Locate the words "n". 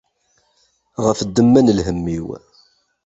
1.61-1.73